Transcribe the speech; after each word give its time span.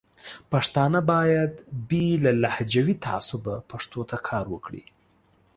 پښتانه 0.51 0.99
باید 1.11 1.53
بې 1.89 2.05
له 2.23 2.31
لهجوي 2.43 2.95
تعصبه 3.05 3.53
پښتو 3.71 4.01
ته 4.09 4.17
کار 4.27 4.45
وکړي. 4.53 4.83